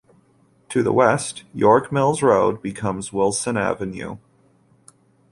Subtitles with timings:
[0.69, 4.17] To the west, York Mills Road becomes Wilson Avenue.